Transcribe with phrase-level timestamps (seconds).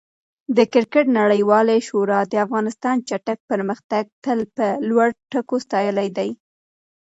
[0.57, 6.29] د کرکټ نړیوالې شورا د افغانستان چټک پرمختګ تل په لوړو ټکو ستایلی دی.